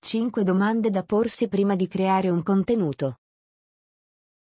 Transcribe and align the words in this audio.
5 0.00 0.44
domande 0.44 0.90
da 0.90 1.02
porsi 1.02 1.48
prima 1.48 1.74
di 1.74 1.88
creare 1.88 2.30
un 2.30 2.42
contenuto. 2.42 3.18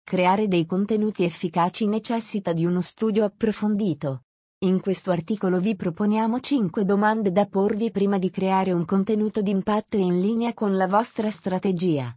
Creare 0.04 0.48
dei 0.48 0.66
contenuti 0.66 1.24
efficaci 1.24 1.88
necessita 1.88 2.54
di 2.54 2.66
uno 2.66 2.82
studio 2.82 3.24
approfondito. 3.24 4.24
In 4.66 4.82
questo 4.82 5.10
articolo 5.10 5.60
vi 5.60 5.76
proponiamo 5.76 6.40
5 6.40 6.84
domande 6.86 7.32
da 7.32 7.46
porvi 7.48 7.92
prima 7.92 8.18
di 8.18 8.30
creare 8.30 8.72
un 8.72 8.86
contenuto 8.86 9.42
d'impatto 9.42 9.98
in 9.98 10.20
linea 10.20 10.54
con 10.54 10.76
la 10.76 10.86
vostra 10.86 11.32
strategia. 11.32 12.14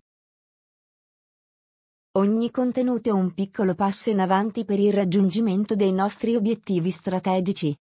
Ogni 2.19 2.51
contenuto 2.51 3.11
è 3.11 3.13
un 3.13 3.33
piccolo 3.33 3.75
passo 3.75 4.11
in 4.11 4.19
avanti 4.19 4.65
per 4.65 4.81
il 4.81 4.93
raggiungimento 4.93 5.77
dei 5.77 5.93
nostri 5.93 6.35
obiettivi 6.35 6.91
strategici. 6.91 7.75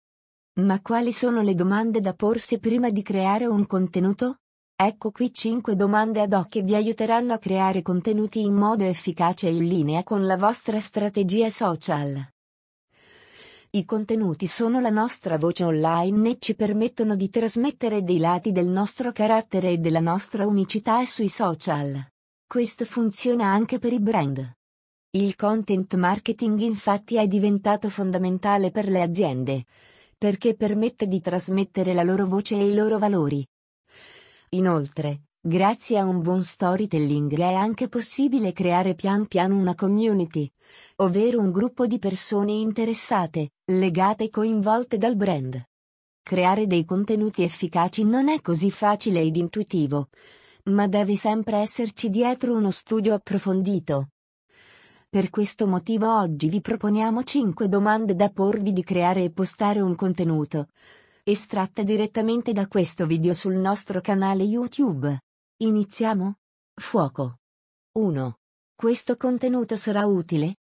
Ma 0.60 0.80
quali 0.82 1.12
sono 1.12 1.42
le 1.42 1.56
domande 1.56 2.00
da 2.00 2.14
porsi 2.14 2.60
prima 2.60 2.92
di 2.92 3.02
creare 3.02 3.46
un 3.48 3.66
contenuto? 3.66 4.40
Ecco 4.82 5.12
qui 5.12 5.34
5 5.34 5.76
domande 5.76 6.22
ad 6.22 6.32
hoc 6.32 6.48
che 6.48 6.62
vi 6.62 6.74
aiuteranno 6.74 7.34
a 7.34 7.38
creare 7.38 7.82
contenuti 7.82 8.40
in 8.40 8.54
modo 8.54 8.86
efficace 8.86 9.48
e 9.50 9.52
in 9.52 9.66
linea 9.66 10.06
con 10.06 10.26
la 10.26 10.38
vostra 10.38 10.80
strategia 10.80 11.50
social. 11.50 12.26
I 13.72 13.84
contenuti 13.84 14.48
sono 14.48 14.80
la 14.80 14.90
nostra 14.90 15.38
voce 15.38 15.66
online 15.66 16.30
e 16.30 16.38
ci 16.40 16.56
permettono 16.56 17.18
di 17.18 17.30
trasmettere 17.30 18.04
dei 18.04 18.20
lati 18.20 18.54
del 18.54 18.70
nostro 18.70 19.12
carattere 19.12 19.72
e 19.72 19.78
della 19.80 20.00
nostra 20.00 20.48
unicità 20.48 21.06
sui 21.06 21.28
social. 21.28 22.02
Questo 22.48 22.86
funziona 22.86 23.48
anche 23.48 23.80
per 23.80 23.92
i 23.92 24.00
brand. 24.00 24.50
Il 25.10 25.36
content 25.36 25.94
marketing 25.96 26.58
infatti 26.62 27.18
è 27.18 27.28
diventato 27.28 27.90
fondamentale 27.90 28.72
per 28.72 28.88
le 28.88 29.02
aziende, 29.02 29.66
perché 30.18 30.56
permette 30.56 31.06
di 31.06 31.20
trasmettere 31.20 31.94
la 31.94 32.04
loro 32.04 32.26
voce 32.26 32.56
e 32.56 32.66
i 32.66 32.74
loro 32.74 32.98
valori, 32.98 33.46
Inoltre, 34.54 35.26
grazie 35.40 36.00
a 36.00 36.06
un 36.06 36.24
buon 36.24 36.42
storytelling 36.42 37.38
è 37.38 37.54
anche 37.54 37.88
possibile 37.88 38.52
creare 38.52 38.96
pian 38.96 39.28
piano 39.28 39.56
una 39.56 39.76
community, 39.76 40.52
ovvero 40.98 41.40
un 41.40 41.52
gruppo 41.52 41.86
di 41.86 42.00
persone 42.00 42.54
interessate, 42.54 43.52
legate 43.66 44.24
e 44.24 44.30
coinvolte 44.32 44.98
dal 44.98 45.16
brand. 45.16 45.64
Creare 46.24 46.66
dei 46.66 46.84
contenuti 46.84 47.44
efficaci 47.44 48.04
non 48.04 48.28
è 48.28 48.42
così 48.42 48.72
facile 48.72 49.22
ed 49.22 49.36
intuitivo, 49.36 50.10
ma 50.66 50.88
deve 50.88 51.16
sempre 51.16 51.58
esserci 51.58 52.10
dietro 52.10 52.56
uno 52.56 52.72
studio 52.72 53.14
approfondito. 53.14 54.10
Per 55.08 55.30
questo 55.30 55.68
motivo 55.68 56.12
oggi 56.12 56.50
vi 56.50 56.60
proponiamo 56.62 57.24
5 57.24 57.70
domande 57.70 58.16
da 58.16 58.30
porvi 58.30 58.74
di 58.74 58.84
creare 58.84 59.24
e 59.26 59.32
postare 59.32 59.80
un 59.80 59.94
contenuto, 59.94 60.70
estratta 61.32 61.84
direttamente 61.84 62.54
da 62.54 62.68
questo 62.68 63.06
video 63.06 63.36
sul 63.36 63.54
nostro 63.54 64.02
canale 64.02 64.44
YouTube. 64.44 65.20
Iniziamo? 65.58 66.38
Fuoco. 66.74 67.38
1. 68.00 68.38
Questo 68.76 69.16
contenuto 69.16 69.76
sarà 69.76 70.08
utile? 70.08 70.56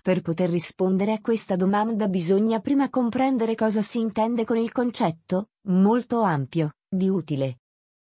Per 0.00 0.22
poter 0.22 0.48
rispondere 0.48 1.12
a 1.12 1.20
questa 1.20 1.56
domanda 1.56 2.08
bisogna 2.08 2.60
prima 2.60 2.88
comprendere 2.88 3.54
cosa 3.54 3.82
si 3.82 3.98
intende 3.98 4.46
con 4.46 4.56
il 4.56 4.72
concetto, 4.72 5.50
molto 5.68 6.22
ampio, 6.22 6.76
di 6.88 7.10
utile. 7.10 7.58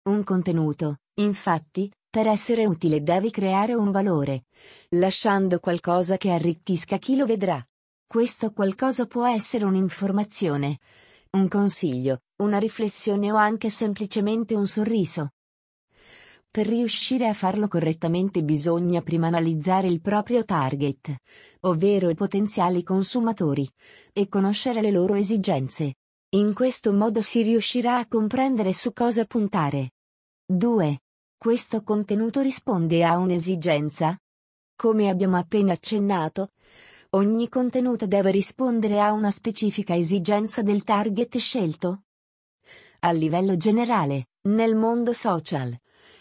Un 0.04 0.24
contenuto, 0.24 1.00
infatti, 1.16 1.92
per 2.10 2.28
essere 2.28 2.66
utile 2.66 3.04
deve 3.04 3.32
creare 3.32 3.74
un 3.74 3.92
valore, 3.92 4.46
lasciando 4.92 5.60
qualcosa 5.60 6.16
che 6.16 6.32
arricchisca 6.32 6.98
chi 6.98 7.18
lo 7.18 7.26
vedrà. 7.26 7.62
Questo 8.08 8.54
qualcosa 8.54 9.08
può 9.08 9.28
essere 9.28 9.66
un'informazione, 9.66 10.80
un 11.36 11.48
consiglio, 11.48 12.20
una 12.44 12.60
riflessione 12.60 13.32
o 13.32 13.36
anche 13.36 13.72
semplicemente 13.72 14.54
un 14.54 14.68
sorriso. 14.68 15.32
Per 16.50 16.68
riuscire 16.68 17.28
a 17.28 17.34
farlo 17.34 17.68
correttamente 17.68 18.44
bisogna 18.44 19.02
prima 19.02 19.28
analizzare 19.28 19.88
il 19.88 20.00
proprio 20.00 20.46
target, 20.46 21.16
ovvero 21.62 22.10
i 22.10 22.16
potenziali 22.16 22.84
consumatori, 22.84 23.68
e 24.14 24.28
conoscere 24.30 24.82
le 24.82 24.92
loro 24.92 25.16
esigenze. 25.16 25.96
In 26.36 26.54
questo 26.54 26.94
modo 26.94 27.22
si 27.22 27.42
riuscirà 27.42 27.98
a 27.98 28.08
comprendere 28.08 28.72
su 28.72 28.94
cosa 28.94 29.26
puntare. 29.26 29.94
2. 30.46 31.00
Questo 31.36 31.82
contenuto 31.82 32.42
risponde 32.42 33.04
a 33.04 33.18
un'esigenza? 33.18 34.16
Come 34.76 35.10
abbiamo 35.10 35.38
appena 35.38 35.74
accennato, 35.74 36.52
Ogni 37.16 37.48
contenuto 37.48 38.08
deve 38.08 38.32
rispondere 38.32 39.00
a 39.00 39.12
una 39.12 39.30
specifica 39.30 39.96
esigenza 39.96 40.64
del 40.64 40.84
target 40.84 41.38
scelto. 41.38 42.06
A 43.02 43.12
livello 43.12 43.56
generale, 43.56 44.30
nel 44.48 44.76
mondo 44.76 45.14
social, 45.14 45.78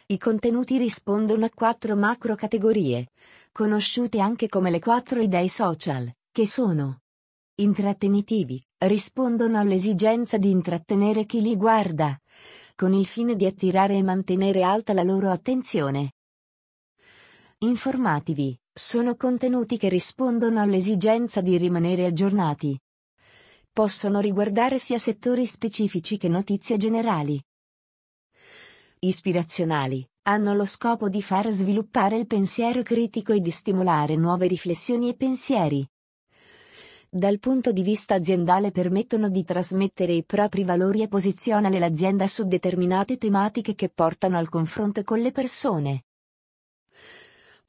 i 0.08 0.18
contenuti 0.18 0.76
rispondono 0.76 1.46
a 1.46 1.50
quattro 1.54 1.96
macro 1.96 2.34
categorie, 2.34 3.12
conosciute 3.52 4.20
anche 4.20 4.50
come 4.50 4.70
le 4.70 4.80
quattro 4.80 5.22
idee 5.22 5.48
social, 5.48 6.12
che 6.30 6.46
sono 6.46 7.00
intrattenitivi, 7.54 8.62
rispondono 8.80 9.58
all'esigenza 9.58 10.36
di 10.36 10.50
intrattenere 10.50 11.24
chi 11.24 11.40
li 11.40 11.56
guarda, 11.56 12.20
con 12.74 12.92
il 12.92 13.06
fine 13.06 13.34
di 13.34 13.46
attirare 13.46 13.94
e 13.94 14.02
mantenere 14.02 14.62
alta 14.62 14.92
la 14.92 15.02
loro 15.02 15.30
attenzione. 15.30 16.12
Informativi, 17.60 18.58
sono 18.74 19.16
contenuti 19.16 19.76
che 19.76 19.90
rispondono 19.90 20.58
all'esigenza 20.58 21.42
di 21.42 21.58
rimanere 21.58 22.06
aggiornati. 22.06 22.78
Possono 23.70 24.18
riguardare 24.20 24.78
sia 24.78 24.96
settori 24.96 25.44
specifici 25.46 26.16
che 26.16 26.28
notizie 26.28 26.78
generali. 26.78 27.42
Ispirazionali, 29.00 30.06
hanno 30.22 30.54
lo 30.54 30.64
scopo 30.64 31.10
di 31.10 31.20
far 31.22 31.50
sviluppare 31.50 32.16
il 32.16 32.26
pensiero 32.26 32.82
critico 32.82 33.34
e 33.34 33.40
di 33.40 33.50
stimolare 33.50 34.16
nuove 34.16 34.46
riflessioni 34.46 35.10
e 35.10 35.14
pensieri. 35.16 35.86
Dal 37.10 37.38
punto 37.40 37.72
di 37.72 37.82
vista 37.82 38.14
aziendale 38.14 38.70
permettono 38.70 39.28
di 39.28 39.44
trasmettere 39.44 40.14
i 40.14 40.24
propri 40.24 40.64
valori 40.64 41.02
e 41.02 41.08
posizionare 41.08 41.78
l'azienda 41.78 42.26
su 42.26 42.44
determinate 42.44 43.18
tematiche 43.18 43.74
che 43.74 43.90
portano 43.90 44.38
al 44.38 44.48
confronto 44.48 45.02
con 45.02 45.20
le 45.20 45.30
persone 45.30 46.04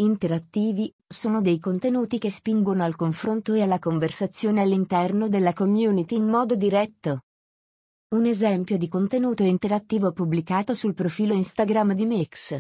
interattivi, 0.04 0.94
sono 1.08 1.42
dei 1.42 1.60
contenuti 1.60 2.20
che 2.20 2.30
spingono 2.30 2.84
al 2.84 2.96
confronto 2.96 3.54
e 3.54 3.62
alla 3.62 3.80
conversazione 3.80 4.62
all'interno 4.62 5.28
della 5.28 5.54
community 5.54 6.16
in 6.16 6.28
modo 6.28 6.56
diretto. 6.56 7.22
Un 8.14 8.26
esempio 8.26 8.78
di 8.78 8.88
contenuto 8.88 9.44
interattivo 9.44 10.12
pubblicato 10.12 10.74
sul 10.74 10.94
profilo 10.94 11.34
Instagram 11.34 11.94
di 11.94 12.06
Mix. 12.06 12.60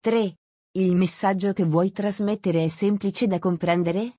3. 0.00 0.36
Il 0.76 0.94
messaggio 0.94 1.52
che 1.52 1.64
vuoi 1.64 1.90
trasmettere 1.90 2.64
è 2.64 2.68
semplice 2.68 3.26
da 3.26 3.38
comprendere? 3.38 4.18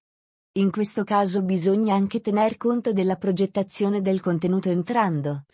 In 0.58 0.72
questo 0.72 1.03
caso 1.03 1.44
bisogna 1.44 1.96
anche 1.96 2.22
tener 2.22 2.58
conto 2.58 2.94
della 2.94 3.18
progettazione 3.18 4.02
del 4.02 4.22
contenuto 4.22 4.70
entrando. 4.70 5.46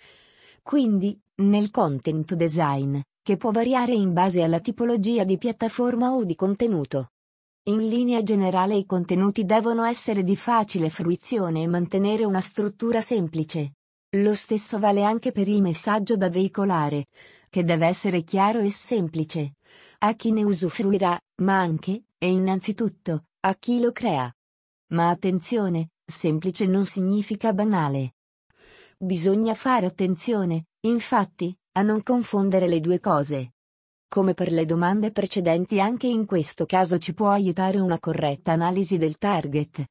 Quindi, 0.61 1.19
nel 1.41 1.71
content 1.71 2.35
design, 2.35 2.99
che 3.21 3.37
può 3.37 3.51
variare 3.51 3.93
in 3.93 4.13
base 4.13 4.41
alla 4.41 4.59
tipologia 4.59 5.23
di 5.23 5.37
piattaforma 5.37 6.11
o 6.11 6.23
di 6.23 6.35
contenuto. 6.35 7.11
In 7.63 7.87
linea 7.87 8.23
generale 8.23 8.75
i 8.75 8.85
contenuti 8.85 9.45
devono 9.45 9.83
essere 9.83 10.23
di 10.23 10.35
facile 10.35 10.89
fruizione 10.89 11.61
e 11.61 11.67
mantenere 11.67 12.23
una 12.23 12.41
struttura 12.41 13.01
semplice. 13.01 13.73
Lo 14.15 14.33
stesso 14.33 14.79
vale 14.79 15.03
anche 15.03 15.31
per 15.31 15.47
il 15.47 15.61
messaggio 15.61 16.17
da 16.17 16.29
veicolare, 16.29 17.05
che 17.49 17.63
deve 17.63 17.85
essere 17.85 18.23
chiaro 18.23 18.59
e 18.59 18.69
semplice. 18.69 19.53
A 19.99 20.15
chi 20.15 20.31
ne 20.31 20.43
usufruirà, 20.43 21.19
ma 21.43 21.59
anche, 21.59 22.05
e 22.17 22.27
innanzitutto, 22.27 23.25
a 23.41 23.55
chi 23.55 23.79
lo 23.79 23.91
crea. 23.91 24.33
Ma 24.93 25.09
attenzione, 25.09 25.91
semplice 26.03 26.65
non 26.65 26.85
significa 26.85 27.53
banale. 27.53 28.15
Bisogna 28.97 29.53
fare 29.53 29.85
attenzione, 29.85 30.65
infatti, 30.81 31.55
a 31.73 31.81
non 31.83 32.03
confondere 32.03 32.67
le 32.67 32.81
due 32.81 32.99
cose. 32.99 33.53
Come 34.07 34.33
per 34.33 34.51
le 34.51 34.65
domande 34.65 35.11
precedenti 35.11 35.79
anche 35.79 36.07
in 36.07 36.25
questo 36.25 36.65
caso 36.65 36.97
ci 36.97 37.13
può 37.13 37.29
aiutare 37.29 37.79
una 37.79 37.97
corretta 37.97 38.51
analisi 38.51 38.97
del 38.97 39.17
target, 39.17 39.85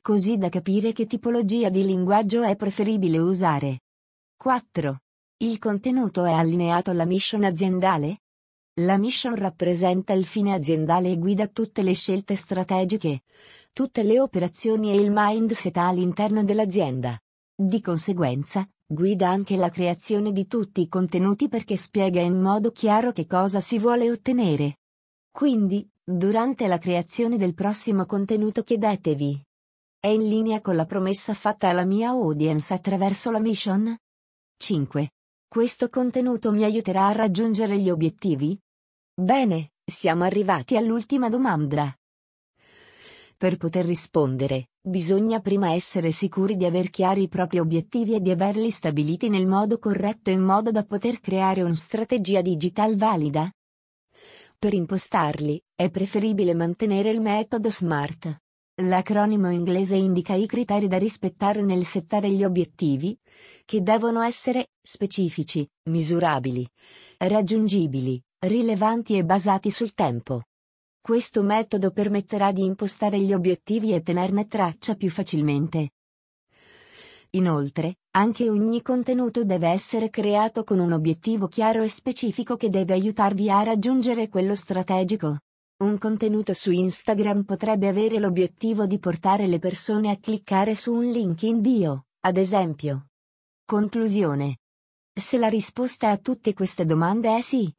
così 0.00 0.38
da 0.38 0.48
capire 0.48 0.92
che 0.92 1.06
tipologia 1.06 1.68
di 1.68 1.84
linguaggio 1.84 2.42
è 2.42 2.54
preferibile 2.54 3.18
usare. 3.18 3.80
4. 4.36 5.00
Il 5.38 5.58
contenuto 5.58 6.24
è 6.24 6.30
allineato 6.30 6.90
alla 6.90 7.04
mission 7.04 7.42
aziendale? 7.42 8.20
La 8.80 8.96
mission 8.96 9.34
rappresenta 9.34 10.12
il 10.12 10.26
fine 10.26 10.54
aziendale 10.54 11.10
e 11.10 11.18
guida 11.18 11.48
tutte 11.48 11.82
le 11.82 11.94
scelte 11.94 12.36
strategiche, 12.36 13.22
tutte 13.72 14.04
le 14.04 14.20
operazioni 14.20 14.90
e 14.92 15.00
il 15.00 15.10
mindset 15.12 15.76
all'interno 15.78 16.44
dell'azienda. 16.44 17.18
Di 17.52 17.80
conseguenza, 17.80 18.68
Guida 18.88 19.28
anche 19.28 19.56
la 19.56 19.68
creazione 19.68 20.30
di 20.30 20.46
tutti 20.46 20.80
i 20.80 20.88
contenuti 20.88 21.48
perché 21.48 21.76
spiega 21.76 22.20
in 22.20 22.40
modo 22.40 22.70
chiaro 22.70 23.10
che 23.10 23.26
cosa 23.26 23.58
si 23.58 23.80
vuole 23.80 24.08
ottenere. 24.08 24.76
Quindi, 25.28 25.90
durante 26.04 26.68
la 26.68 26.78
creazione 26.78 27.36
del 27.36 27.52
prossimo 27.52 28.06
contenuto 28.06 28.62
chiedetevi. 28.62 29.42
È 29.98 30.06
in 30.06 30.28
linea 30.28 30.60
con 30.60 30.76
la 30.76 30.86
promessa 30.86 31.34
fatta 31.34 31.68
alla 31.68 31.84
mia 31.84 32.10
audience 32.10 32.72
attraverso 32.72 33.32
la 33.32 33.40
mission? 33.40 33.92
5. 34.56 35.10
Questo 35.48 35.88
contenuto 35.88 36.52
mi 36.52 36.62
aiuterà 36.62 37.08
a 37.08 37.12
raggiungere 37.12 37.80
gli 37.80 37.90
obiettivi? 37.90 38.56
Bene, 39.12 39.72
siamo 39.84 40.22
arrivati 40.22 40.76
all'ultima 40.76 41.28
domanda. 41.28 41.92
Per 43.36 43.56
poter 43.56 43.84
rispondere, 43.84 44.68
bisogna 44.88 45.40
prima 45.40 45.72
essere 45.72 46.12
sicuri 46.12 46.56
di 46.56 46.64
aver 46.64 46.90
chiari 46.90 47.22
i 47.22 47.28
propri 47.28 47.58
obiettivi 47.58 48.14
e 48.14 48.20
di 48.20 48.30
averli 48.30 48.70
stabiliti 48.70 49.28
nel 49.28 49.46
modo 49.46 49.80
corretto 49.80 50.30
in 50.30 50.42
modo 50.42 50.70
da 50.70 50.84
poter 50.84 51.18
creare 51.18 51.62
una 51.62 51.74
strategia 51.74 52.40
digital 52.40 52.94
valida. 52.94 53.50
Per 54.56 54.72
impostarli, 54.72 55.60
è 55.74 55.90
preferibile 55.90 56.54
mantenere 56.54 57.10
il 57.10 57.20
metodo 57.20 57.68
SMART. 57.68 58.36
L'acronimo 58.82 59.50
inglese 59.50 59.96
indica 59.96 60.34
i 60.34 60.46
criteri 60.46 60.86
da 60.86 60.98
rispettare 60.98 61.62
nel 61.62 61.84
settare 61.84 62.30
gli 62.30 62.44
obiettivi, 62.44 63.18
che 63.64 63.82
devono 63.82 64.22
essere 64.22 64.68
specifici, 64.80 65.68
misurabili, 65.90 66.66
raggiungibili, 67.18 68.22
rilevanti 68.38 69.16
e 69.16 69.24
basati 69.24 69.70
sul 69.70 69.94
tempo. 69.94 70.42
Questo 71.06 71.44
metodo 71.44 71.92
permetterà 71.92 72.50
di 72.50 72.64
impostare 72.64 73.20
gli 73.20 73.32
obiettivi 73.32 73.94
e 73.94 74.02
tenerne 74.02 74.48
traccia 74.48 74.96
più 74.96 75.08
facilmente. 75.08 75.90
Inoltre, 77.30 77.98
anche 78.16 78.50
ogni 78.50 78.82
contenuto 78.82 79.44
deve 79.44 79.68
essere 79.68 80.10
creato 80.10 80.64
con 80.64 80.80
un 80.80 80.90
obiettivo 80.90 81.46
chiaro 81.46 81.84
e 81.84 81.88
specifico 81.88 82.56
che 82.56 82.70
deve 82.70 82.94
aiutarvi 82.94 83.48
a 83.48 83.62
raggiungere 83.62 84.28
quello 84.28 84.56
strategico. 84.56 85.38
Un 85.84 85.96
contenuto 85.96 86.52
su 86.52 86.72
Instagram 86.72 87.44
potrebbe 87.44 87.86
avere 87.86 88.18
l'obiettivo 88.18 88.84
di 88.86 88.98
portare 88.98 89.46
le 89.46 89.60
persone 89.60 90.10
a 90.10 90.16
cliccare 90.16 90.74
su 90.74 90.92
un 90.92 91.08
link 91.08 91.42
in 91.42 91.60
bio, 91.60 92.06
ad 92.22 92.36
esempio. 92.36 93.10
Conclusione. 93.64 94.58
Se 95.14 95.38
la 95.38 95.46
risposta 95.46 96.10
a 96.10 96.16
tutte 96.16 96.52
queste 96.52 96.84
domande 96.84 97.36
è 97.36 97.40
sì, 97.42 97.72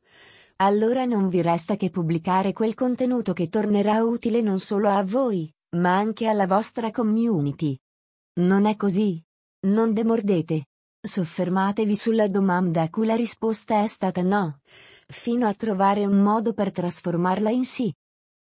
allora 0.58 1.06
non 1.06 1.30
vi 1.30 1.42
resta 1.42 1.76
che 1.76 1.90
pubblicare 1.90 2.54
quel 2.54 2.74
contenuto 2.74 3.34
che 3.34 3.50
tornerà 3.50 4.04
utile 4.04 4.42
non 4.42 4.60
solo 4.60 4.90
a 4.90 5.04
voi, 5.04 5.52
ma 5.76 5.96
anche 5.96 6.28
alla 6.28 6.48
vostra 6.48 6.90
community. 6.92 7.78
Non 8.40 8.66
è 8.66 8.76
così? 8.76 9.22
Non 9.68 9.94
demordete. 9.94 10.66
Soffermatevi 11.00 11.96
sulla 11.96 12.28
domanda 12.28 12.82
a 12.82 12.90
cui 12.90 13.06
la 13.06 13.16
risposta 13.16 13.84
è 13.84 13.88
stata 13.88 14.22
no, 14.22 14.60
fino 15.08 15.48
a 15.48 15.54
trovare 15.54 16.06
un 16.06 16.22
modo 16.22 16.54
per 16.54 16.72
trasformarla 16.72 17.50
in 17.50 17.66
sì. 17.66 17.94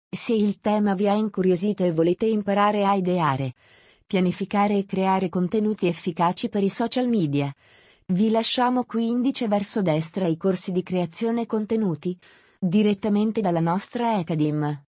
Se 0.08 0.32
il 0.32 0.60
tema 0.60 0.94
vi 0.94 1.08
ha 1.08 1.14
incuriosito 1.14 1.84
e 1.84 1.92
volete 1.92 2.26
imparare 2.26 2.84
a 2.86 2.94
ideare, 2.94 3.54
pianificare 4.06 4.78
e 4.78 4.86
creare 4.86 5.28
contenuti 5.28 5.86
efficaci 5.86 6.48
per 6.48 6.62
i 6.62 6.70
social 6.70 7.08
media, 7.08 7.52
vi 8.08 8.30
lasciamo 8.30 8.84
qui 8.84 9.08
indice 9.08 9.48
verso 9.48 9.82
destra 9.82 10.28
i 10.28 10.36
corsi 10.36 10.70
di 10.70 10.84
creazione 10.84 11.44
contenuti, 11.44 12.16
direttamente 12.56 13.40
dalla 13.40 13.58
nostra 13.58 14.14
Academy. 14.14 14.85